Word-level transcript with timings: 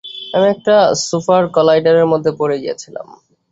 আমি 0.33 0.47
একটা 0.55 0.75
super 1.07 1.43
collider 1.55 1.95
এর 1.95 2.07
মধ্যে 2.13 2.31
পড়ে 2.39 2.55
গিয়েছিলাম। 2.63 3.07